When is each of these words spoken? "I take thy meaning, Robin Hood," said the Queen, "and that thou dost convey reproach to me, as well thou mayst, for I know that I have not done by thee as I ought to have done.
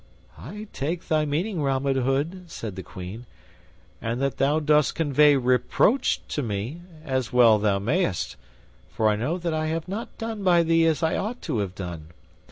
"I 0.39 0.67
take 0.73 1.09
thy 1.09 1.25
meaning, 1.25 1.61
Robin 1.61 1.95
Hood," 1.95 2.49
said 2.49 2.75
the 2.75 2.81
Queen, 2.81 3.27
"and 4.01 4.19
that 4.19 4.37
thou 4.37 4.59
dost 4.59 4.95
convey 4.95 5.35
reproach 5.35 6.21
to 6.29 6.41
me, 6.41 6.81
as 7.05 7.31
well 7.31 7.59
thou 7.59 7.77
mayst, 7.77 8.35
for 8.89 9.07
I 9.09 9.15
know 9.15 9.37
that 9.37 9.53
I 9.53 9.67
have 9.67 9.87
not 9.87 10.17
done 10.17 10.43
by 10.43 10.63
thee 10.63 10.87
as 10.87 11.03
I 11.03 11.17
ought 11.17 11.39
to 11.43 11.59
have 11.59 11.75
done. 11.75 12.07